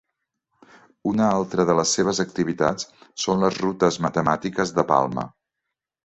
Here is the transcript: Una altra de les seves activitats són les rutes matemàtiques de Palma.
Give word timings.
Una 1.09 1.25
altra 1.33 1.65
de 1.69 1.75
les 1.79 1.91
seves 1.97 2.21
activitats 2.23 2.87
són 3.25 3.43
les 3.47 3.59
rutes 3.65 3.99
matemàtiques 4.05 4.73
de 4.79 4.87
Palma. 4.93 5.27